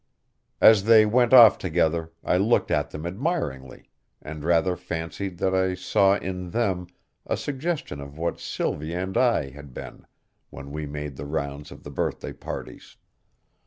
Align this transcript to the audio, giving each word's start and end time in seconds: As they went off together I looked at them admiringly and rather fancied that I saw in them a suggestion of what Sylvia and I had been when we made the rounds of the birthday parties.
As 0.61 0.85
they 0.85 1.05
went 1.05 1.31
off 1.31 1.59
together 1.59 2.11
I 2.23 2.35
looked 2.37 2.71
at 2.71 2.89
them 2.89 3.05
admiringly 3.05 3.91
and 4.19 4.43
rather 4.43 4.75
fancied 4.75 5.37
that 5.37 5.53
I 5.53 5.75
saw 5.75 6.15
in 6.15 6.49
them 6.49 6.87
a 7.27 7.37
suggestion 7.37 8.01
of 8.01 8.17
what 8.17 8.39
Sylvia 8.39 8.99
and 9.03 9.15
I 9.15 9.51
had 9.51 9.75
been 9.75 10.07
when 10.49 10.71
we 10.71 10.87
made 10.87 11.17
the 11.17 11.27
rounds 11.27 11.69
of 11.69 11.83
the 11.83 11.91
birthday 11.91 12.33
parties. 12.33 12.97